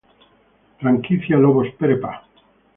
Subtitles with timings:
[0.79, 2.25] Franquicia Lobos Prepa